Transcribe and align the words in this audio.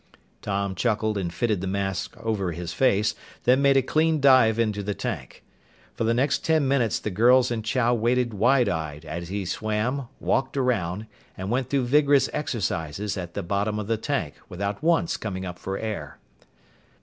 Tom 0.41 0.73
chuckled 0.73 1.15
and 1.15 1.31
fitted 1.31 1.61
the 1.61 1.67
mask 1.67 2.17
over 2.17 2.53
his 2.53 2.73
face, 2.73 3.13
then 3.43 3.61
made 3.61 3.77
a 3.77 3.83
clean 3.83 4.19
dive 4.19 4.57
into 4.57 4.81
the 4.81 4.95
tank. 4.95 5.43
For 5.93 6.05
the 6.05 6.13
next 6.15 6.43
ten 6.43 6.67
minutes 6.67 6.97
the 6.97 7.11
girls 7.11 7.51
and 7.51 7.63
Chow 7.63 7.93
watched 7.93 8.33
wide 8.33 8.67
eyed 8.67 9.05
as 9.05 9.29
he 9.29 9.45
swam, 9.45 10.07
walked 10.19 10.57
around, 10.57 11.05
and 11.37 11.51
went 11.51 11.69
through 11.69 11.85
vigorous 11.85 12.31
exercises 12.33 13.15
at 13.15 13.35
the 13.35 13.43
bottom 13.43 13.77
of 13.77 13.85
the 13.85 13.97
tank 13.97 14.33
without 14.49 14.81
once 14.81 15.17
coming 15.17 15.45
up 15.45 15.59
for 15.59 15.77
air. 15.77 16.17